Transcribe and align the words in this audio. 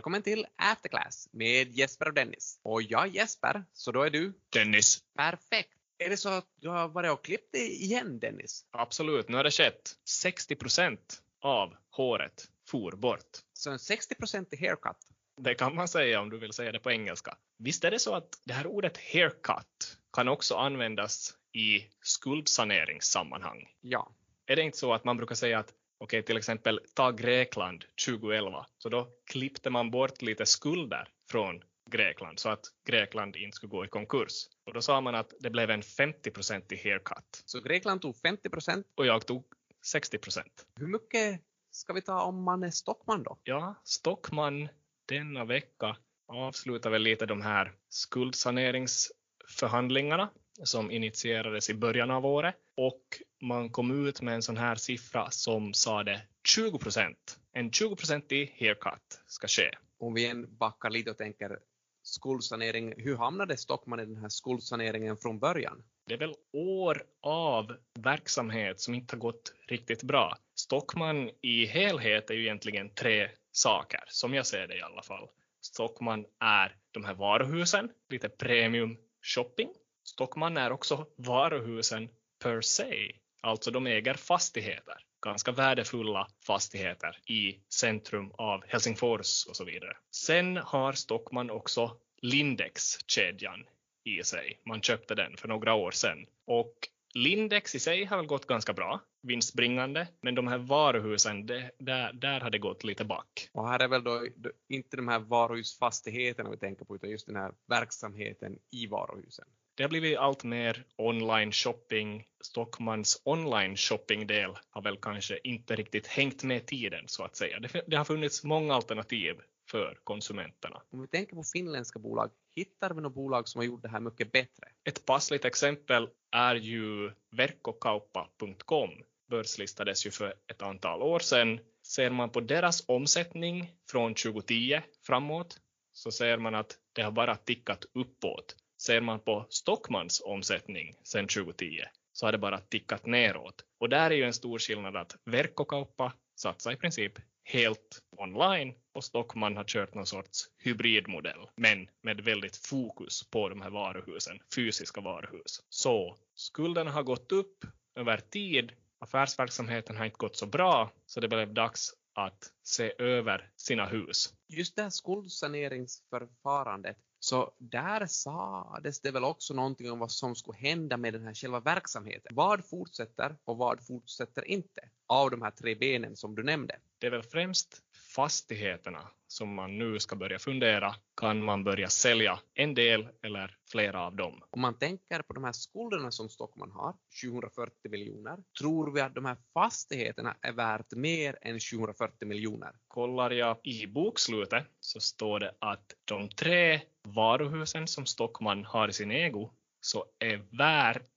Välkommen 0.00 0.22
till 0.22 0.46
Afterclass 0.56 1.28
med 1.32 1.72
Jesper 1.72 2.08
och 2.08 2.14
Dennis. 2.14 2.60
Och 2.62 2.82
jag 2.82 3.06
är 3.06 3.10
Jesper, 3.10 3.64
så 3.72 3.92
då 3.92 4.02
är 4.02 4.10
du? 4.10 4.32
Dennis. 4.52 4.98
Perfekt. 5.16 5.72
Är 5.98 6.08
det 6.08 6.16
så 6.16 6.28
att 6.28 6.46
du 6.60 6.68
har 6.68 6.88
varit 6.88 7.10
och 7.10 7.24
klippt 7.24 7.52
dig 7.52 7.82
igen 7.82 8.18
Dennis? 8.20 8.64
Absolut, 8.70 9.28
nu 9.28 9.36
har 9.36 9.44
det 9.44 9.50
skett. 9.50 9.94
60 10.08 10.56
procent 10.56 11.22
av 11.40 11.76
håret 11.90 12.48
for 12.68 12.92
bort. 12.92 13.38
Så 13.52 13.70
en 13.70 13.78
60% 13.78 14.60
haircut. 14.60 14.96
Det 15.36 15.54
kan 15.54 15.74
man 15.74 15.88
säga 15.88 16.20
om 16.20 16.30
du 16.30 16.38
vill 16.38 16.52
säga 16.52 16.72
det 16.72 16.80
på 16.80 16.90
engelska. 16.90 17.36
Visst 17.58 17.84
är 17.84 17.90
det 17.90 17.98
så 17.98 18.14
att 18.14 18.28
det 18.44 18.52
här 18.52 18.66
ordet 18.66 18.98
haircut 19.12 19.98
kan 20.12 20.28
också 20.28 20.54
användas 20.54 21.34
i 21.52 21.84
skuldsaneringssammanhang? 22.02 23.68
Ja. 23.80 24.14
Är 24.46 24.56
det 24.56 24.62
inte 24.62 24.78
så 24.78 24.94
att 24.94 25.04
man 25.04 25.16
brukar 25.16 25.34
säga 25.34 25.58
att 25.58 25.72
okej, 26.00 26.22
till 26.22 26.36
exempel 26.36 26.80
ta 26.94 27.10
Grekland 27.10 27.84
2011, 28.06 28.66
så 28.78 28.88
då 28.88 29.08
klippte 29.26 29.70
man 29.70 29.90
bort 29.90 30.22
lite 30.22 30.46
skulder 30.46 31.08
från 31.30 31.62
Grekland 31.90 32.38
så 32.38 32.48
att 32.48 32.64
Grekland 32.86 33.36
inte 33.36 33.56
skulle 33.56 33.70
gå 33.70 33.84
i 33.84 33.88
konkurs. 33.88 34.48
Och 34.66 34.74
då 34.74 34.82
sa 34.82 35.00
man 35.00 35.14
att 35.14 35.32
det 35.40 35.50
blev 35.50 35.70
en 35.70 35.82
50-procentig 35.82 36.84
haircut. 36.84 37.42
Så 37.44 37.60
Grekland 37.60 38.02
tog 38.02 38.16
50 38.16 38.48
procent? 38.48 38.86
Och 38.94 39.06
jag 39.06 39.26
tog 39.26 39.44
60 39.84 40.18
procent. 40.18 40.66
Hur 40.76 40.86
mycket 40.86 41.40
ska 41.70 41.92
vi 41.92 42.02
ta 42.02 42.22
om 42.22 42.42
man 42.42 42.62
är 42.62 42.70
Stockman 42.70 43.22
då? 43.22 43.38
Ja, 43.44 43.74
Stockman 43.84 44.68
denna 45.06 45.44
vecka 45.44 45.96
avslutar 46.26 46.90
väl 46.90 47.02
lite 47.02 47.26
de 47.26 47.42
här 47.42 47.72
skuldsaneringsförhandlingarna 47.88 50.30
som 50.64 50.90
initierades 50.90 51.70
i 51.70 51.74
början 51.74 52.10
av 52.10 52.26
året 52.26 52.54
och 52.76 53.02
man 53.42 53.70
kom 53.70 54.06
ut 54.06 54.22
med 54.22 54.34
en 54.34 54.42
sån 54.42 54.56
här 54.56 54.74
siffra 54.74 55.30
som 55.30 55.74
sade 55.74 56.22
20 56.48 56.78
procent. 56.78 57.38
En 57.52 57.72
20 57.72 57.96
procentig 57.96 58.56
haircut 58.60 59.20
ska 59.26 59.46
ske. 59.48 59.70
Om 59.98 60.14
vi 60.14 60.26
än 60.26 60.56
backar 60.56 60.90
lite 60.90 61.10
och 61.10 61.18
tänker 61.18 61.58
skuldsanering, 62.02 62.94
hur 62.96 63.16
hamnade 63.16 63.56
Stockman 63.56 64.00
i 64.00 64.06
den 64.06 64.16
här 64.16 64.28
skuldsaneringen 64.28 65.16
från 65.16 65.38
början? 65.38 65.82
Det 66.06 66.14
är 66.14 66.18
väl 66.18 66.34
år 66.52 67.02
av 67.22 67.76
verksamhet 67.98 68.80
som 68.80 68.94
inte 68.94 69.16
har 69.16 69.20
gått 69.20 69.54
riktigt 69.68 70.02
bra. 70.02 70.36
Stockman 70.54 71.30
i 71.42 71.66
helhet 71.66 72.30
är 72.30 72.34
ju 72.34 72.42
egentligen 72.42 72.94
tre 72.94 73.28
saker, 73.52 74.04
som 74.06 74.34
jag 74.34 74.46
ser 74.46 74.66
det 74.66 74.76
i 74.76 74.82
alla 74.82 75.02
fall. 75.02 75.28
Stockman 75.60 76.26
är 76.40 76.76
de 76.90 77.04
här 77.04 77.14
varuhusen, 77.14 77.88
lite 78.08 78.28
premium 78.28 78.96
shopping. 79.22 79.68
Stockman 80.10 80.56
är 80.56 80.72
också 80.72 81.06
varuhusen 81.16 82.08
per 82.42 82.60
se, 82.60 83.12
alltså 83.40 83.70
de 83.70 83.86
äger 83.86 84.14
fastigheter, 84.14 84.94
ganska 85.24 85.52
värdefulla 85.52 86.28
fastigheter 86.46 87.18
i 87.26 87.60
centrum 87.68 88.30
av 88.34 88.64
Helsingfors 88.68 89.46
och 89.46 89.56
så 89.56 89.64
vidare. 89.64 89.96
Sen 90.10 90.56
har 90.56 90.92
Stockman 90.92 91.50
också 91.50 91.96
Lindex-kedjan 92.22 93.64
i 94.04 94.22
sig. 94.22 94.60
Man 94.66 94.82
köpte 94.82 95.14
den 95.14 95.36
för 95.36 95.48
några 95.48 95.74
år 95.74 95.90
sedan 95.90 96.26
och 96.46 96.74
Lindex 97.14 97.74
i 97.74 97.80
sig 97.80 98.04
har 98.04 98.16
väl 98.16 98.26
gått 98.26 98.46
ganska 98.46 98.72
bra, 98.72 99.00
vinstbringande, 99.22 100.06
men 100.20 100.34
de 100.34 100.46
här 100.46 100.58
varuhusen, 100.58 101.46
det, 101.46 101.70
där, 101.78 102.12
där 102.12 102.40
har 102.40 102.50
det 102.50 102.58
gått 102.58 102.84
lite 102.84 103.04
back. 103.04 103.48
Och 103.52 103.68
här 103.68 103.82
är 103.82 103.88
väl 103.88 104.04
då 104.04 104.26
inte 104.68 104.96
de 104.96 105.08
här 105.08 105.18
varuhusfastigheterna 105.18 106.50
vi 106.50 106.56
tänker 106.56 106.84
på, 106.84 106.96
utan 106.96 107.10
just 107.10 107.26
den 107.26 107.36
här 107.36 107.52
verksamheten 107.66 108.58
i 108.70 108.86
varuhusen. 108.86 109.46
Det 109.74 109.82
har 109.82 109.88
blivit 109.88 110.18
allt 110.18 110.44
mer 110.44 110.84
online 110.96 111.52
shopping. 111.52 112.26
Stockmans 112.40 113.22
online 113.24 113.76
shopping-del 113.76 114.50
har 114.70 114.82
väl 114.82 114.96
kanske 114.96 115.38
inte 115.44 115.76
riktigt 115.76 116.06
hängt 116.06 116.42
med 116.42 116.66
tiden 116.66 117.04
så 117.06 117.24
att 117.24 117.36
säga. 117.36 117.60
Det, 117.60 117.84
det 117.86 117.96
har 117.96 118.04
funnits 118.04 118.44
många 118.44 118.74
alternativ 118.74 119.34
för 119.70 119.98
konsumenterna. 120.04 120.82
Om 120.90 121.00
vi 121.00 121.08
tänker 121.08 121.36
på 121.36 121.42
finländska 121.52 121.98
bolag, 121.98 122.30
hittar 122.54 122.94
vi 122.94 123.00
något 123.00 123.14
bolag 123.14 123.48
som 123.48 123.58
har 123.58 123.66
gjort 123.66 123.82
det 123.82 123.88
här 123.88 124.00
mycket 124.00 124.32
bättre? 124.32 124.68
Ett 124.84 125.06
passligt 125.06 125.44
exempel 125.44 126.08
är 126.30 126.54
ju 126.54 127.12
verkkokauppa.com. 127.30 128.90
Börslistades 129.30 130.06
ju 130.06 130.10
för 130.10 130.34
ett 130.46 130.62
antal 130.62 131.02
år 131.02 131.18
sedan. 131.18 131.60
Ser 131.86 132.10
man 132.10 132.30
på 132.30 132.40
deras 132.40 132.84
omsättning 132.88 133.72
från 133.90 134.14
2010 134.14 134.80
framåt 135.06 135.60
så 135.92 136.10
ser 136.10 136.38
man 136.38 136.54
att 136.54 136.78
det 136.92 137.02
har 137.02 137.12
bara 137.12 137.36
tickat 137.36 137.84
uppåt. 137.94 138.56
Ser 138.80 139.00
man 139.00 139.20
på 139.20 139.46
Stockmans 139.48 140.22
omsättning 140.24 140.94
sedan 141.02 141.26
2010 141.26 141.80
så 142.12 142.26
har 142.26 142.32
det 142.32 142.38
bara 142.38 142.58
tickat 142.58 143.06
neråt. 143.06 143.64
Och 143.78 143.88
där 143.88 144.10
är 144.10 144.14
ju 144.14 144.24
en 144.24 144.32
stor 144.32 144.58
skillnad 144.58 144.96
att 144.96 145.16
Verkkokauppa 145.24 146.12
satsar 146.36 146.72
i 146.72 146.76
princip 146.76 147.12
helt 147.44 148.02
online 148.16 148.74
och 148.94 149.04
Stockman 149.04 149.56
har 149.56 149.64
kört 149.64 149.94
någon 149.94 150.06
sorts 150.06 150.50
hybridmodell, 150.58 151.48
men 151.56 151.88
med 152.02 152.20
väldigt 152.20 152.56
fokus 152.56 153.30
på 153.30 153.48
de 153.48 153.60
här 153.60 153.70
varuhusen, 153.70 154.38
fysiska 154.54 155.00
varuhus. 155.00 155.64
Så 155.68 156.16
skulderna 156.34 156.90
har 156.90 157.02
gått 157.02 157.32
upp 157.32 157.64
över 157.94 158.16
tid, 158.16 158.72
affärsverksamheten 158.98 159.96
har 159.96 160.04
inte 160.04 160.18
gått 160.18 160.36
så 160.36 160.46
bra, 160.46 160.92
så 161.06 161.20
det 161.20 161.28
blev 161.28 161.54
dags 161.54 161.94
att 162.14 162.52
se 162.62 162.92
över 162.98 163.50
sina 163.56 163.86
hus. 163.86 164.34
Just 164.48 164.76
det 164.76 164.82
här 164.82 164.90
skuldsaneringsförfarandet, 164.90 166.96
så 167.20 167.52
där 167.58 168.06
sades 168.06 169.00
det 169.00 169.10
väl 169.10 169.24
också 169.24 169.54
någonting 169.54 169.90
om 169.90 169.98
vad 169.98 170.10
som 170.10 170.34
skulle 170.34 170.58
hända 170.58 170.96
med 170.96 171.12
den 171.12 171.24
här 171.24 171.34
själva 171.34 171.60
verksamheten. 171.60 172.34
Vad 172.34 172.64
fortsätter 172.64 173.36
och 173.44 173.56
vad 173.56 173.86
fortsätter 173.86 174.44
inte 174.44 174.80
av 175.10 175.30
de 175.30 175.42
här 175.42 175.50
tre 175.50 175.74
benen 175.74 176.16
som 176.16 176.34
du 176.34 176.42
nämnde? 176.42 176.76
Det 176.98 177.06
är 177.06 177.10
väl 177.10 177.22
främst 177.22 177.78
fastigheterna 178.16 179.10
som 179.26 179.54
man 179.54 179.78
nu 179.78 180.00
ska 180.00 180.16
börja 180.16 180.38
fundera, 180.38 180.94
kan 181.20 181.44
man 181.44 181.64
börja 181.64 181.88
sälja 181.88 182.40
en 182.54 182.74
del 182.74 183.08
eller 183.22 183.56
flera 183.70 184.06
av 184.06 184.16
dem? 184.16 184.42
Om 184.50 184.60
man 184.60 184.78
tänker 184.78 185.22
på 185.22 185.32
de 185.32 185.44
här 185.44 185.52
skulderna 185.52 186.10
som 186.10 186.28
Stockman 186.28 186.70
har, 186.70 186.94
740 187.22 187.90
miljoner, 187.90 188.38
tror 188.58 188.94
vi 188.94 189.00
att 189.00 189.14
de 189.14 189.24
här 189.24 189.36
fastigheterna 189.54 190.36
är 190.40 190.52
värt 190.52 190.92
mer 190.92 191.38
än 191.42 191.60
740 191.60 192.28
miljoner? 192.28 192.72
Kollar 192.88 193.30
jag 193.30 193.58
i 193.62 193.86
bokslutet 193.86 194.66
så 194.80 195.00
står 195.00 195.40
det 195.40 195.54
att 195.58 195.94
de 196.04 196.28
tre 196.28 196.80
varuhusen 197.02 197.88
som 197.88 198.06
Stockman 198.06 198.64
har 198.64 198.88
i 198.88 198.92
sin 198.92 199.10
ägo 199.10 199.50
så 199.80 200.04
är 200.18 200.56
värt 200.58 201.10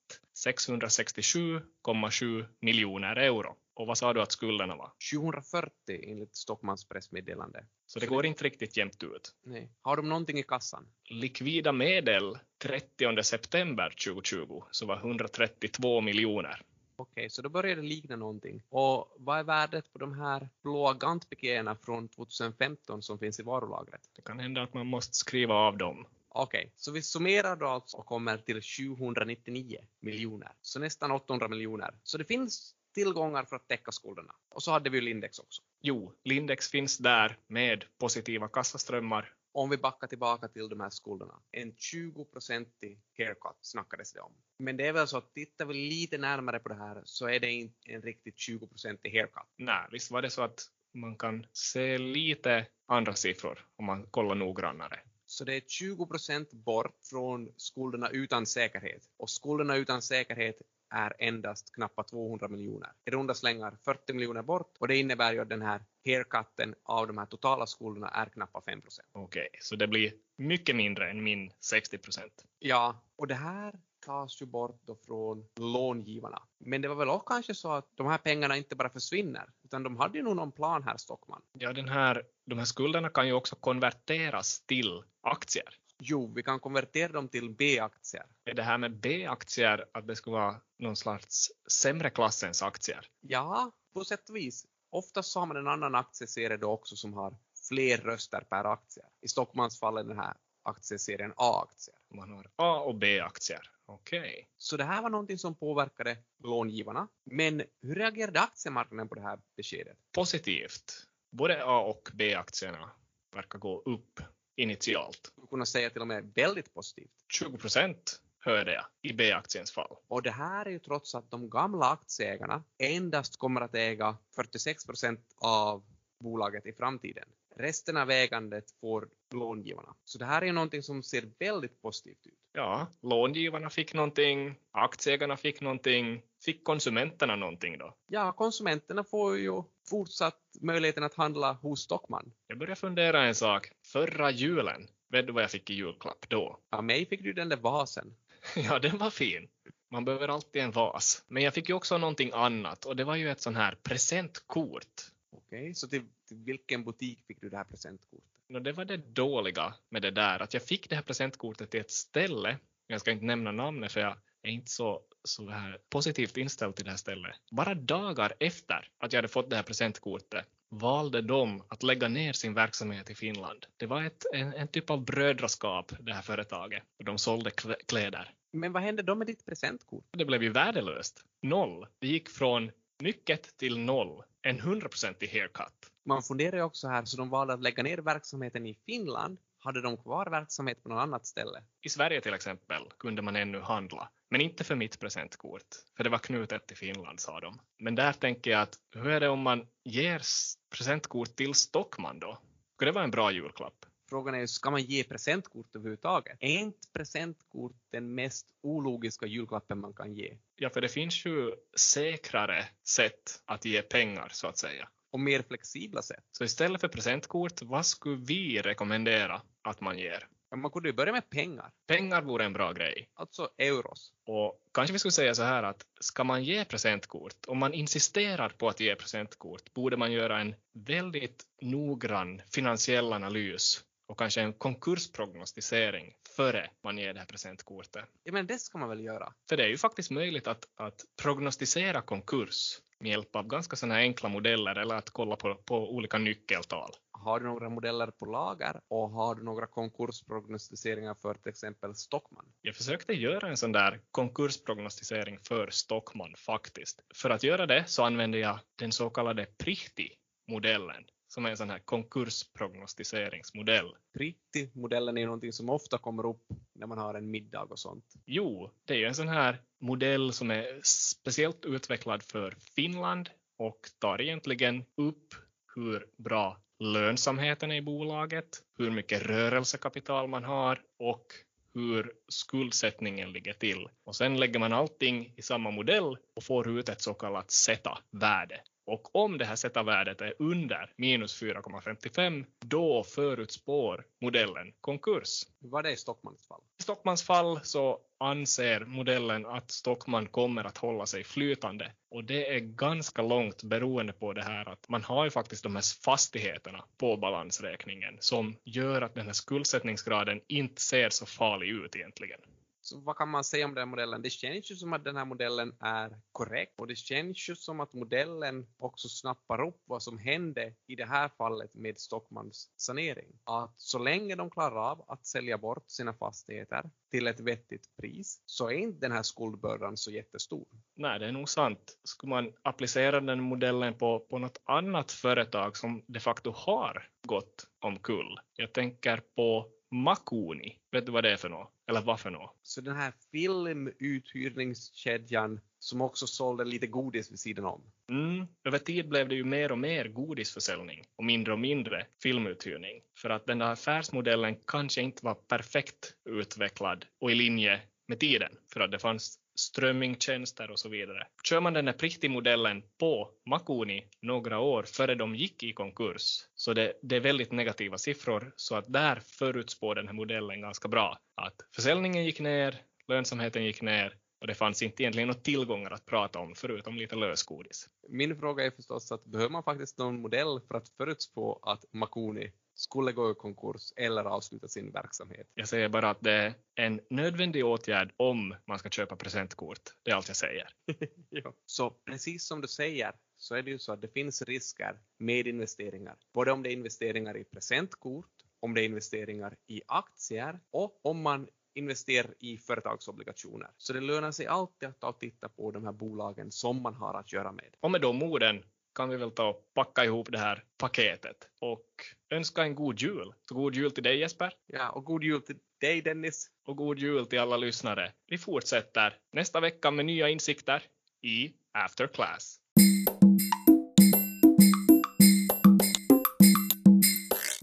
667,7 0.45 2.45
miljoner 2.61 3.15
euro. 3.15 3.57
Och 3.73 3.87
vad 3.87 3.97
sa 3.97 4.13
du 4.13 4.21
att 4.21 4.31
skulderna 4.31 4.75
var? 4.75 4.91
740 5.11 5.71
enligt 5.87 6.35
Stockmans 6.35 6.85
pressmeddelande. 6.85 7.65
Så 7.85 7.99
det 7.99 8.05
går 8.05 8.25
inte 8.25 8.43
riktigt 8.43 8.77
jämnt 8.77 9.03
ut. 9.03 9.35
Nej. 9.43 9.69
Har 9.81 9.97
de 9.97 10.09
någonting 10.09 10.39
i 10.39 10.43
kassan? 10.43 10.87
Likvida 11.09 11.71
medel 11.71 12.37
30 12.57 13.23
september 13.23 13.89
2020 13.89 14.63
så 14.71 14.85
var 14.85 14.97
132 14.97 16.01
miljoner. 16.01 16.61
Okej, 16.95 17.29
så 17.29 17.41
då 17.41 17.49
börjar 17.49 17.75
det 17.75 17.81
likna 17.81 18.15
någonting. 18.15 18.63
Och 18.69 19.15
vad 19.17 19.39
är 19.39 19.43
värdet 19.43 19.93
på 19.93 19.99
de 19.99 20.13
här 20.13 20.49
blåa 20.61 20.93
gantpikéerna 20.93 21.75
från 21.75 22.07
2015 22.07 23.01
som 23.01 23.19
finns 23.19 23.39
i 23.39 23.43
varulagret? 23.43 24.09
Det 24.15 24.21
kan 24.21 24.39
hända 24.39 24.63
att 24.63 24.73
man 24.73 24.87
måste 24.87 25.17
skriva 25.17 25.53
av 25.53 25.77
dem. 25.77 26.07
Okej, 26.29 26.71
så 26.75 26.91
vi 26.91 27.01
summerar 27.01 27.55
då 27.55 27.67
alltså 27.67 27.97
och 27.97 28.05
kommer 28.05 28.37
till 28.37 28.61
799 28.61 29.77
miljoner. 29.99 30.51
Så 30.61 30.79
nästan 30.79 31.11
800 31.11 31.47
miljoner. 31.47 31.93
Så 32.03 32.17
det 32.17 32.25
finns 32.25 32.75
tillgångar 32.93 33.43
för 33.43 33.55
att 33.55 33.67
täcka 33.67 33.91
skulderna. 33.91 34.35
Och 34.49 34.63
så 34.63 34.71
hade 34.71 34.89
vi 34.89 34.97
ju 34.97 35.01
Lindex 35.01 35.39
också. 35.39 35.61
Jo, 35.81 36.13
Lindex 36.23 36.69
finns 36.69 36.97
där 36.97 37.37
med 37.47 37.85
positiva 37.97 38.47
kassaströmmar. 38.47 39.33
Om 39.51 39.69
vi 39.69 39.77
backar 39.77 40.07
tillbaka 40.07 40.47
till 40.47 40.69
de 40.69 40.79
här 40.79 40.89
skulderna. 40.89 41.41
En 41.51 41.73
20-procentig 41.73 42.99
haircut 43.17 43.57
snackades 43.61 44.13
det 44.13 44.19
om. 44.19 44.33
Men 44.57 44.77
det 44.77 44.87
är 44.87 44.93
väl 44.93 45.07
så 45.07 45.17
att 45.17 45.33
tittar 45.33 45.65
vi 45.65 45.73
lite 45.73 46.17
närmare 46.17 46.59
på 46.59 46.69
det 46.69 46.75
här 46.75 47.01
så 47.05 47.29
är 47.29 47.39
det 47.39 47.51
inte 47.51 47.91
en 47.91 48.01
riktigt 48.01 48.35
20-procentig 48.35 49.11
haircut. 49.11 49.49
Nej, 49.57 49.87
visst 49.91 50.11
var 50.11 50.21
det 50.21 50.29
så 50.29 50.41
att 50.41 50.69
man 50.93 51.17
kan 51.17 51.45
se 51.51 51.97
lite 51.97 52.65
andra 52.85 53.13
siffror 53.13 53.67
om 53.75 53.85
man 53.85 54.07
kollar 54.07 54.35
noggrannare. 54.35 54.99
Så 55.25 55.43
det 55.43 55.55
är 55.55 55.61
20 55.67 56.05
procent 56.05 56.53
bort 56.53 56.97
från 57.09 57.53
skulderna 57.57 58.09
utan 58.09 58.45
säkerhet. 58.45 59.09
Och 59.17 59.29
skulderna 59.29 59.75
utan 59.75 60.01
säkerhet 60.01 60.61
är 60.93 61.13
endast 61.19 61.75
knappt 61.75 62.09
200 62.09 62.47
miljoner. 62.47 62.91
I 63.05 63.11
runda 63.11 63.33
slängar 63.33 63.77
40 63.85 64.13
miljoner 64.13 64.41
bort 64.41 64.77
och 64.79 64.87
det 64.87 64.97
innebär 64.97 65.33
ju 65.33 65.39
att 65.39 65.49
den 65.49 65.61
här 65.61 65.81
haircutten 66.05 66.75
av 66.83 67.07
de 67.07 67.17
här 67.17 67.25
totala 67.25 67.65
skulderna 67.65 68.09
är 68.09 68.25
knappt 68.25 68.65
5 68.65 68.81
procent. 68.81 69.07
Okej, 69.11 69.47
okay, 69.47 69.59
så 69.61 69.75
det 69.75 69.87
blir 69.87 70.13
mycket 70.35 70.75
mindre 70.75 71.09
än 71.09 71.23
min 71.23 71.51
60 71.59 71.97
procent. 71.97 72.45
Ja, 72.59 73.01
och 73.15 73.27
det 73.27 73.35
här 73.35 73.73
tas 74.05 74.41
ju 74.41 74.45
bort 74.45 74.81
då 74.85 74.95
från 74.95 75.45
långivarna. 75.55 76.41
Men 76.57 76.81
det 76.81 76.87
var 76.87 76.95
väl 76.95 77.09
också 77.09 77.25
kanske 77.25 77.55
så 77.55 77.71
att 77.71 77.87
de 77.95 78.07
här 78.07 78.17
pengarna 78.17 78.57
inte 78.57 78.75
bara 78.75 78.89
försvinner, 78.89 79.49
utan 79.63 79.83
de 79.83 79.97
hade 79.97 80.17
ju 80.17 80.23
nog 80.23 80.35
någon 80.35 80.51
plan 80.51 80.83
här, 80.83 80.97
Stockman. 80.97 81.41
Ja, 81.53 81.73
den 81.73 81.89
här, 81.89 82.23
de 82.45 82.57
här 82.57 82.65
skulderna 82.65 83.09
kan 83.09 83.27
ju 83.27 83.33
också 83.33 83.55
konverteras 83.55 84.59
till 84.59 85.03
aktier. 85.21 85.79
Jo, 86.05 86.33
vi 86.35 86.43
kan 86.43 86.59
konvertera 86.59 87.11
dem 87.11 87.29
till 87.29 87.49
B-aktier. 87.49 88.25
Är 88.45 88.53
det 88.53 88.63
här 88.63 88.77
med 88.77 88.99
B-aktier 88.99 89.85
att 89.93 90.07
det 90.07 90.15
skulle 90.15 90.33
vara 90.33 90.61
någon 90.79 90.95
slags 90.95 91.51
sämre 91.71 92.09
klassens 92.09 92.63
aktier? 92.63 93.09
Ja, 93.21 93.71
på 93.93 94.05
sätt 94.05 94.29
och 94.29 94.35
vis. 94.35 94.65
Oftast 94.89 95.31
så 95.31 95.39
har 95.39 95.45
man 95.45 95.57
en 95.57 95.67
annan 95.67 95.95
aktieserie 95.95 96.57
då 96.57 96.71
också 96.71 96.95
som 96.95 97.13
har 97.13 97.37
fler 97.69 97.97
röster 97.97 98.41
per 98.41 98.65
aktie. 98.65 99.03
I 99.21 99.27
Stockmans 99.27 99.79
fall 99.79 99.97
är 99.97 100.03
den 100.03 100.19
här 100.19 100.37
aktieserien 100.63 101.33
A-aktier. 101.35 101.95
Man 102.13 102.31
har 102.31 102.47
A 102.55 102.79
och 102.79 102.95
B-aktier. 102.95 103.69
Okej. 103.85 104.19
Okay. 104.19 104.45
Så 104.57 104.77
det 104.77 104.83
här 104.83 105.01
var 105.01 105.09
någonting 105.09 105.37
som 105.37 105.55
påverkade 105.55 106.17
långivarna. 106.43 107.07
Men 107.23 107.63
hur 107.81 107.95
reagerade 107.95 108.41
aktiemarknaden 108.41 109.09
på 109.09 109.15
det 109.15 109.21
här 109.21 109.39
beskedet? 109.57 109.97
Positivt. 110.11 111.07
Både 111.31 111.65
A 111.65 111.79
och 111.79 112.09
B-aktierna 112.13 112.91
verkar 113.35 113.59
gå 113.59 113.81
upp 113.81 114.19
initialt. 114.55 115.31
Du 115.35 115.47
kunna 115.47 115.65
säga 115.65 115.89
till 115.89 116.01
och 116.01 116.07
med 116.07 116.31
väldigt 116.35 116.73
positivt. 116.73 117.11
20 117.33 117.57
procent 117.57 118.21
hörde 118.39 118.73
jag 118.73 118.85
i 119.01 119.13
B-aktiens 119.13 119.71
fall. 119.71 119.95
Och 120.07 120.21
det 120.21 120.31
här 120.31 120.65
är 120.65 120.69
ju 120.69 120.79
trots 120.79 121.15
att 121.15 121.31
de 121.31 121.49
gamla 121.49 121.85
aktieägarna 121.89 122.63
endast 122.77 123.37
kommer 123.37 123.61
att 123.61 123.75
äga 123.75 124.17
46 124.35 124.85
procent 124.85 125.19
av 125.37 125.83
bolaget 126.19 126.65
i 126.65 126.73
framtiden. 126.73 127.29
Resten 127.55 127.97
av 127.97 128.11
ägandet 128.11 128.65
får 128.81 129.09
långivarna. 129.33 129.95
Så 130.03 130.17
det 130.17 130.25
här 130.25 130.41
är 130.41 130.45
ju 130.45 130.51
någonting 130.51 130.83
som 130.83 131.03
ser 131.03 131.29
väldigt 131.39 131.81
positivt 131.81 132.27
ut. 132.27 132.33
Ja, 132.53 132.87
långivarna 133.01 133.69
fick 133.69 133.93
någonting, 133.93 134.55
aktieägarna 134.71 135.37
fick 135.37 135.61
någonting, 135.61 136.21
fick 136.45 136.63
konsumenterna 136.63 137.35
någonting 137.35 137.77
då? 137.77 137.95
Ja, 138.07 138.31
konsumenterna 138.31 139.03
får 139.03 139.37
ju 139.37 139.63
fortsatt 139.89 140.39
möjligheten 140.61 141.03
att 141.03 141.15
handla 141.15 141.53
hos 141.53 141.81
Stockman. 141.81 142.33
Jag 142.47 142.57
börjar 142.57 142.75
fundera 142.75 143.25
en 143.25 143.35
sak. 143.35 143.71
Förra 143.85 144.31
julen, 144.31 144.87
vet 145.09 145.27
du 145.27 145.33
vad 145.33 145.43
jag 145.43 145.51
fick 145.51 145.69
i 145.69 145.73
julklapp 145.73 146.29
då? 146.29 146.59
Av 146.71 146.83
mig 146.83 147.05
fick 147.05 147.23
du 147.23 147.33
den 147.33 147.49
där 147.49 147.57
vasen. 147.57 148.15
ja, 148.55 148.79
den 148.79 148.97
var 148.97 149.09
fin. 149.09 149.47
Man 149.91 150.05
behöver 150.05 150.27
alltid 150.27 150.61
en 150.61 150.71
vas. 150.71 151.23
Men 151.27 151.43
jag 151.43 151.53
fick 151.53 151.69
ju 151.69 151.75
också 151.75 151.97
någonting 151.97 152.31
annat 152.33 152.85
och 152.85 152.95
det 152.95 153.03
var 153.03 153.15
ju 153.15 153.29
ett 153.29 153.41
sån 153.41 153.55
här 153.55 153.77
presentkort. 153.83 155.12
Okay, 155.53 155.73
så 155.73 155.87
till, 155.87 156.03
till, 156.27 156.37
vilken 156.37 156.83
butik 156.83 157.25
fick 157.27 157.41
du 157.41 157.49
det 157.49 157.57
här 157.57 157.63
presentkortet? 157.63 158.29
No, 158.49 158.59
det 158.59 158.71
var 158.71 158.85
det 158.85 158.97
dåliga 158.97 159.73
med 159.89 160.01
det 160.01 160.11
där, 160.11 160.39
att 160.41 160.53
jag 160.53 160.63
fick 160.63 160.89
det 160.89 160.95
här 160.95 161.03
presentkortet 161.03 161.71
till 161.71 161.79
ett 161.79 161.91
ställe, 161.91 162.57
jag 162.87 163.01
ska 163.01 163.11
inte 163.11 163.25
nämna 163.25 163.51
namnet 163.51 163.91
för 163.91 163.99
jag 163.99 164.17
är 164.41 164.51
inte 164.51 164.71
så, 164.71 165.01
så 165.23 165.49
här 165.49 165.79
positivt 165.89 166.37
inställd 166.37 166.75
till 166.75 166.85
det 166.85 166.91
här 166.91 166.97
stället. 166.97 167.35
Bara 167.51 167.75
dagar 167.75 168.33
efter 168.39 168.89
att 168.97 169.13
jag 169.13 169.17
hade 169.17 169.27
fått 169.27 169.49
det 169.49 169.55
här 169.55 169.63
presentkortet 169.63 170.45
valde 170.69 171.21
de 171.21 171.63
att 171.67 171.83
lägga 171.83 172.07
ner 172.07 172.33
sin 172.33 172.53
verksamhet 172.53 173.09
i 173.09 173.15
Finland. 173.15 173.65
Det 173.77 173.85
var 173.85 174.03
ett, 174.03 174.25
en, 174.33 174.53
en 174.53 174.67
typ 174.67 174.89
av 174.89 175.05
brödraskap, 175.05 175.91
det 175.99 176.13
här 176.13 176.21
företaget. 176.21 176.83
Och 176.99 177.05
de 177.05 177.17
sålde 177.17 177.51
kläder. 177.87 178.33
Men 178.51 178.73
vad 178.73 178.83
hände 178.83 179.03
då 179.03 179.15
med 179.15 179.27
ditt 179.27 179.45
presentkort? 179.45 180.05
Det 180.11 180.25
blev 180.25 180.43
ju 180.43 180.49
värdelöst. 180.49 181.25
Noll. 181.41 181.87
Det 181.99 182.07
gick 182.07 182.29
från 182.29 182.71
mycket 182.99 183.57
till 183.57 183.79
noll. 183.79 184.23
En 184.41 184.59
hundraprocentig 184.59 185.27
haircut. 185.27 185.91
Man 186.05 186.23
funderar 186.23 186.57
ju 186.57 186.63
också 186.63 186.87
här, 186.87 187.05
så 187.05 187.17
de 187.17 187.29
valde 187.29 187.53
att 187.53 187.61
lägga 187.61 187.83
ner 187.83 187.97
verksamheten 187.97 188.65
i 188.65 188.77
Finland. 188.85 189.37
Hade 189.59 189.81
de 189.81 189.97
kvar 189.97 190.25
verksamhet 190.25 190.83
på 190.83 190.89
något 190.89 191.01
annat 191.01 191.25
ställe? 191.25 191.63
I 191.81 191.89
Sverige 191.89 192.21
till 192.21 192.33
exempel 192.33 192.83
kunde 192.97 193.21
man 193.21 193.35
ännu 193.35 193.59
handla, 193.59 194.09
men 194.29 194.41
inte 194.41 194.63
för 194.63 194.75
mitt 194.75 194.99
presentkort, 194.99 195.67
för 195.97 196.03
det 196.03 196.09
var 196.09 196.17
knutet 196.17 196.67
till 196.67 196.77
Finland 196.77 197.19
sa 197.19 197.39
de. 197.39 197.59
Men 197.79 197.95
där 197.95 198.13
tänker 198.13 198.51
jag 198.51 198.61
att 198.61 198.79
hur 198.95 199.07
är 199.07 199.19
det 199.19 199.29
om 199.29 199.39
man 199.39 199.67
ger 199.83 200.21
presentkort 200.69 201.35
till 201.35 201.53
Stockman 201.53 202.19
då? 202.19 202.37
Skulle 202.75 202.91
det 202.91 202.95
vara 202.95 203.03
en 203.03 203.11
bra 203.11 203.31
julklapp? 203.31 203.85
Frågan 204.13 204.35
är, 204.35 204.45
ska 204.45 204.71
man 204.71 204.81
ge 204.81 205.03
presentkort 205.03 205.75
överhuvudtaget? 205.75 206.37
Är 206.39 206.59
inte 206.59 206.87
presentkort 206.93 207.75
den 207.91 208.15
mest 208.15 208.47
ologiska 208.61 209.25
julklappen 209.25 209.79
man 209.79 209.93
kan 209.93 210.13
ge? 210.15 210.37
Ja, 210.55 210.69
för 210.69 210.81
det 210.81 210.89
finns 210.89 211.25
ju 211.25 211.51
säkrare 211.77 212.65
sätt 212.83 213.41
att 213.45 213.65
ge 213.65 213.81
pengar 213.81 214.29
så 214.31 214.47
att 214.47 214.57
säga. 214.57 214.89
Och 215.11 215.19
mer 215.19 215.41
flexibla 215.41 216.01
sätt. 216.01 216.23
Så 216.31 216.43
istället 216.43 216.81
för 216.81 216.87
presentkort, 216.87 217.61
vad 217.61 217.85
skulle 217.85 218.25
vi 218.25 218.61
rekommendera 218.61 219.41
att 219.61 219.81
man 219.81 219.97
ger? 219.97 220.27
man 220.55 220.71
kunde 220.71 220.89
ju 220.89 220.93
börja 220.93 221.11
med 221.11 221.29
pengar. 221.29 221.71
Pengar 221.87 222.21
vore 222.21 222.45
en 222.45 222.53
bra 222.53 222.71
grej. 222.71 223.09
Alltså 223.13 223.49
euros. 223.57 224.13
Och 224.25 224.59
kanske 224.73 224.93
vi 224.93 224.99
skulle 224.99 225.11
säga 225.11 225.35
så 225.35 225.43
här 225.43 225.63
att 225.63 225.85
ska 225.99 226.23
man 226.23 226.43
ge 226.43 226.65
presentkort, 226.65 227.45
om 227.47 227.57
man 227.57 227.73
insisterar 227.73 228.49
på 228.49 228.69
att 228.69 228.79
ge 228.79 228.95
presentkort, 228.95 229.73
borde 229.73 229.97
man 229.97 230.11
göra 230.11 230.39
en 230.39 230.55
väldigt 230.73 231.43
noggrann 231.61 232.41
finansiell 232.51 233.13
analys 233.13 233.83
och 234.07 234.19
kanske 234.19 234.41
en 234.41 234.53
konkursprognostisering 234.53 236.15
före 236.35 236.69
man 236.83 236.97
ger 236.97 237.13
det 237.13 237.19
här 237.19 237.27
presentkortet. 237.27 238.05
Ja, 238.23 238.33
men 238.33 238.47
det 238.47 238.59
ska 238.59 238.77
man 238.77 238.89
väl 238.89 239.03
göra? 239.03 239.33
För 239.49 239.57
det 239.57 239.63
är 239.63 239.67
ju 239.67 239.77
faktiskt 239.77 240.11
möjligt 240.11 240.47
att, 240.47 240.65
att 240.75 241.01
prognostisera 241.21 242.01
konkurs 242.01 242.79
med 242.99 243.11
hjälp 243.11 243.35
av 243.35 243.47
ganska 243.47 243.75
sådana 243.75 243.95
enkla 243.95 244.29
modeller 244.29 244.75
eller 244.75 244.95
att 244.95 245.09
kolla 245.09 245.35
på, 245.35 245.55
på 245.55 245.95
olika 245.95 246.17
nyckeltal. 246.17 246.91
Har 247.11 247.39
du 247.39 247.45
några 247.45 247.69
modeller 247.69 248.07
på 248.07 248.25
lager 248.25 248.81
och 248.87 249.09
har 249.09 249.35
du 249.35 249.43
några 249.43 249.67
konkursprognostiseringar 249.67 251.15
för 251.21 251.33
till 251.33 251.49
exempel 251.49 251.95
Stockman? 251.95 252.45
Jag 252.61 252.75
försökte 252.75 253.13
göra 253.13 253.49
en 253.49 253.57
sån 253.57 253.71
där 253.71 254.01
konkursprognostisering 254.11 255.39
för 255.39 255.69
Stockman 255.69 256.35
faktiskt. 256.37 257.03
För 257.15 257.29
att 257.29 257.43
göra 257.43 257.65
det 257.65 257.83
så 257.87 258.03
använde 258.03 258.37
jag 258.37 258.59
den 258.75 258.91
så 258.91 259.09
kallade 259.09 259.45
Prihti-modellen 259.45 261.03
som 261.33 261.45
är 261.45 261.49
en 261.49 261.57
sån 261.57 261.69
här 261.69 261.79
konkursprognostiseringsmodell. 261.79 263.95
Pritti-modellen 264.13 265.17
är 265.17 265.21
ju 265.21 265.25
någonting 265.25 265.53
som 265.53 265.69
ofta 265.69 265.97
kommer 265.97 266.25
upp 266.25 266.45
när 266.73 266.87
man 266.87 266.97
har 266.97 267.13
en 267.13 267.31
middag 267.31 267.63
och 267.63 267.79
sånt. 267.79 268.13
Jo, 268.25 268.71
det 268.85 268.93
är 268.93 268.97
ju 268.97 269.05
en 269.05 269.15
sån 269.15 269.27
här 269.27 269.61
modell 269.79 270.33
som 270.33 270.51
är 270.51 270.79
speciellt 270.83 271.65
utvecklad 271.65 272.23
för 272.23 272.55
Finland 272.75 273.29
och 273.57 273.79
tar 273.99 274.21
egentligen 274.21 274.83
upp 274.97 275.35
hur 275.75 276.07
bra 276.17 276.61
lönsamheten 276.79 277.71
är 277.71 277.75
i 277.75 277.81
bolaget, 277.81 278.63
hur 278.77 278.91
mycket 278.91 279.21
rörelsekapital 279.21 280.27
man 280.27 280.43
har 280.43 280.81
och 280.99 281.25
hur 281.73 282.13
skuldsättningen 282.27 283.31
ligger 283.31 283.53
till. 283.53 283.89
Och 284.03 284.15
sen 284.15 284.39
lägger 284.39 284.59
man 284.59 284.73
allting 284.73 285.33
i 285.37 285.41
samma 285.41 285.71
modell 285.71 286.17
och 286.33 286.43
får 286.43 286.79
ut 286.79 286.89
ett 286.89 287.01
så 287.01 287.13
kallat 287.13 287.51
zeta-värde. 287.51 288.61
Och 288.85 289.15
om 289.15 289.37
det 289.37 289.45
här 289.45 289.55
Z-värdet 289.55 290.21
är 290.21 290.33
under 290.39 290.93
minus 290.97 291.41
4,55, 291.41 292.45
då 292.59 293.03
förutspår 293.03 294.05
modellen 294.21 294.73
konkurs. 294.81 295.43
Hur 295.61 295.69
var 295.69 295.83
det 295.83 295.91
i 295.91 295.97
Stockmans 295.97 296.47
fall? 296.47 296.61
I 296.79 296.83
Stockmans 296.83 297.23
fall 297.23 297.59
så 297.63 297.99
anser 298.17 298.85
modellen 298.85 299.45
att 299.45 299.71
Stockman 299.71 300.27
kommer 300.27 300.63
att 300.63 300.77
hålla 300.77 301.05
sig 301.05 301.23
flytande. 301.23 301.91
Och 302.11 302.23
det 302.23 302.55
är 302.55 302.59
ganska 302.59 303.21
långt 303.21 303.63
beroende 303.63 304.13
på 304.13 304.33
det 304.33 304.43
här 304.43 304.69
att 304.69 304.89
man 304.89 305.03
har 305.03 305.23
ju 305.23 305.31
faktiskt 305.31 305.63
de 305.63 305.75
här 305.75 306.03
fastigheterna 306.03 306.85
på 306.97 307.17
balansräkningen 307.17 308.17
som 308.19 308.55
gör 308.63 309.01
att 309.01 309.15
den 309.15 309.25
här 309.25 309.33
skuldsättningsgraden 309.33 310.41
inte 310.47 310.81
ser 310.81 311.09
så 311.09 311.25
farlig 311.25 311.67
ut 311.67 311.95
egentligen. 311.95 312.39
Så 312.85 312.99
vad 312.99 313.17
kan 313.17 313.29
man 313.29 313.43
säga 313.43 313.65
om 313.65 313.73
den 313.73 313.81
här 313.81 313.85
modellen? 313.85 314.21
Det 314.21 314.29
känns 314.29 314.71
ju 314.71 314.75
som 314.75 314.93
att 314.93 315.03
den 315.03 315.15
här 315.15 315.25
modellen 315.25 315.75
är 315.79 316.21
korrekt 316.31 316.79
och 316.79 316.87
det 316.87 316.95
känns 316.95 317.49
ju 317.49 317.55
som 317.55 317.79
att 317.79 317.93
modellen 317.93 318.67
också 318.77 319.09
snappar 319.09 319.67
upp 319.67 319.81
vad 319.85 320.03
som 320.03 320.17
hände 320.17 320.73
i 320.87 320.95
det 320.95 321.05
här 321.05 321.29
fallet 321.37 321.73
med 321.73 321.99
Stockmans 321.99 322.71
sanering. 322.77 323.39
Att 323.43 323.73
så 323.77 323.99
länge 323.99 324.35
de 324.35 324.49
klarar 324.49 324.91
av 324.91 325.05
att 325.07 325.25
sälja 325.25 325.57
bort 325.57 325.83
sina 325.87 326.13
fastigheter 326.13 326.89
till 327.11 327.27
ett 327.27 327.39
vettigt 327.39 327.97
pris 328.01 328.41
så 328.45 328.69
är 328.69 328.73
inte 328.73 328.99
den 328.99 329.11
här 329.11 329.23
skuldbördan 329.23 329.97
så 329.97 330.11
jättestor. 330.11 330.67
Nej, 330.95 331.19
det 331.19 331.25
är 331.25 331.31
nog 331.31 331.49
sant. 331.49 331.97
Skulle 332.03 332.29
man 332.29 332.53
applicera 332.61 333.21
den 333.21 333.43
modellen 333.43 333.97
på, 333.97 334.19
på 334.19 334.39
något 334.39 334.61
annat 334.63 335.11
företag 335.11 335.77
som 335.77 336.03
de 336.07 336.19
facto 336.19 336.51
har 336.55 337.09
gått 337.27 337.67
omkull. 337.79 338.39
Jag 338.55 338.73
tänker 338.73 339.21
på 339.35 339.69
Makuni. 339.93 340.79
Vet 340.91 341.05
du 341.05 341.11
vad 341.11 341.23
det 341.23 341.31
är 341.31 341.37
för 341.37 341.49
något? 341.49 341.71
Eller 341.89 342.01
vad 342.01 342.19
för 342.19 342.29
något? 342.29 342.59
Så 342.63 342.81
den 342.81 342.95
här 342.95 343.13
filmuthyrningskedjan 343.31 345.59
som 345.79 346.01
också 346.01 346.27
sålde 346.27 346.65
lite 346.65 346.87
godis 346.87 347.31
vid 347.31 347.39
sidan 347.39 347.65
om? 347.65 347.81
Mm. 348.09 348.47
Över 348.63 348.77
tid 348.77 349.09
blev 349.09 349.29
det 349.29 349.35
ju 349.35 349.43
mer 349.43 349.71
och 349.71 349.77
mer 349.77 350.07
godisförsäljning 350.07 351.03
och 351.15 351.23
mindre 351.23 351.53
och 351.53 351.59
mindre 351.59 352.05
filmuthyrning. 352.23 353.01
För 353.17 353.29
att 353.29 353.45
den 353.45 353.59
där 353.59 353.71
affärsmodellen 353.71 354.55
kanske 354.67 355.01
inte 355.01 355.25
var 355.25 355.35
perfekt 355.35 356.15
utvecklad 356.29 357.05
och 357.19 357.31
i 357.31 357.35
linje 357.35 357.81
med 358.07 358.19
tiden. 358.19 358.51
För 358.73 358.79
att 358.79 358.91
det 358.91 358.99
fanns 358.99 359.39
strömmingtjänster 359.55 360.71
och 360.71 360.79
så 360.79 360.89
vidare. 360.89 361.27
Kör 361.47 361.61
man 361.61 361.73
den 361.73 361.87
här 361.87 361.93
Prihti-modellen 361.93 362.83
på 362.99 363.31
Makuni 363.45 364.07
några 364.21 364.59
år 364.59 364.83
före 364.83 365.15
de 365.15 365.35
gick 365.35 365.63
i 365.63 365.73
konkurs, 365.73 366.39
så 366.55 366.73
det, 366.73 366.93
det, 367.01 367.15
är 367.15 367.19
väldigt 367.19 367.51
negativa 367.51 367.97
siffror, 367.97 368.53
så 368.55 368.75
att 368.75 368.93
där 368.93 369.21
förutspår 369.25 369.95
den 369.95 370.07
här 370.07 370.13
modellen 370.13 370.61
ganska 370.61 370.87
bra 370.87 371.17
att 371.35 371.55
försäljningen 371.75 372.25
gick 372.25 372.39
ner, 372.39 372.81
lönsamheten 373.07 373.65
gick 373.65 373.81
ner 373.81 374.17
och 374.41 374.47
det 374.47 374.55
fanns 374.55 374.81
inte 374.81 375.03
egentligen 375.03 375.27
några 375.27 375.41
tillgångar 375.41 375.91
att 375.91 376.05
prata 376.05 376.39
om 376.39 376.53
förutom 376.55 376.95
lite 376.95 377.15
lösgodis. 377.15 377.89
Min 378.09 378.39
fråga 378.39 378.65
är 378.65 378.71
förstås 378.71 379.11
att 379.11 379.25
behöver 379.25 379.51
man 379.51 379.63
faktiskt 379.63 379.97
någon 379.97 380.21
modell 380.21 380.59
för 380.67 380.75
att 380.75 380.89
förutspå 380.89 381.59
att 381.63 381.85
Makuni 381.93 382.51
skulle 382.73 383.11
gå 383.11 383.31
i 383.31 383.33
konkurs 383.33 383.93
eller 383.95 384.23
avsluta 384.23 384.67
sin 384.67 384.91
verksamhet? 384.91 385.47
Jag 385.53 385.67
säger 385.67 385.89
bara 385.89 386.09
att 386.09 386.21
det 386.21 386.31
är 386.31 386.53
en 386.75 387.01
nödvändig 387.09 387.65
åtgärd 387.65 388.13
om 388.17 388.55
man 388.65 388.79
ska 388.79 388.89
köpa 388.89 389.15
presentkort. 389.15 389.81
Det 390.03 390.11
är 390.11 390.15
allt 390.15 390.27
jag 390.27 390.37
säger. 390.37 390.69
ja. 391.29 391.53
Så 391.65 391.89
precis 391.89 392.45
som 392.45 392.61
du 392.61 392.67
säger 392.67 393.11
så 393.37 393.55
är 393.55 393.63
det 393.63 393.71
ju 393.71 393.79
så 393.79 393.91
att 393.91 394.01
det 394.01 394.07
finns 394.07 394.41
risker 394.41 394.99
med 395.19 395.47
investeringar. 395.47 396.15
Både 396.33 396.51
om 396.51 396.63
det 396.63 396.69
är 396.69 396.73
investeringar 396.73 397.37
i 397.37 397.43
presentkort, 397.43 398.31
om 398.59 398.73
det 398.73 398.81
är 398.81 398.85
investeringar 398.85 399.55
i 399.67 399.81
aktier 399.87 400.59
och 400.71 400.99
om 401.03 401.21
man 401.21 401.47
investerar 401.75 402.33
i 402.39 402.57
företagsobligationer. 402.57 403.69
Så 403.77 403.93
det 403.93 404.01
lönar 404.01 404.31
sig 404.31 404.47
alltid 404.47 404.89
att 404.89 404.99
ta 404.99 405.09
och 405.09 405.19
titta 405.19 405.49
på 405.49 405.71
de 405.71 405.85
här 405.85 405.91
bolagen 405.91 406.51
som 406.51 406.81
man 406.81 406.93
har 406.93 407.13
att 407.13 407.33
göra 407.33 407.51
med. 407.51 407.75
Och 407.79 407.91
med 407.91 408.01
de 408.01 408.23
orden 408.23 408.63
kan 408.95 409.09
vi 409.09 409.17
väl 409.17 409.31
ta 409.31 409.49
och 409.49 409.73
packa 409.73 410.05
ihop 410.05 410.31
det 410.31 410.39
här 410.39 410.63
paketet 410.77 411.49
och 411.59 411.85
önska 412.29 412.63
en 412.63 412.75
god 412.75 412.99
jul. 412.99 413.33
Så 413.49 413.55
god 413.55 413.75
jul 413.75 413.91
till 413.91 414.03
dig 414.03 414.19
Jesper. 414.19 414.53
Ja, 414.67 414.89
och 414.89 415.03
god 415.03 415.23
jul 415.23 415.41
till 415.41 415.57
dig 415.81 416.01
Dennis. 416.01 416.49
Och 416.65 416.77
god 416.77 416.99
jul 416.99 417.25
till 417.25 417.39
alla 417.39 417.57
lyssnare. 417.57 418.11
Vi 418.27 418.37
fortsätter 418.37 419.17
nästa 419.31 419.59
vecka 419.59 419.91
med 419.91 420.05
nya 420.05 420.29
insikter 420.29 420.83
i 421.21 421.53
After 421.71 422.07
Class. 422.07 422.62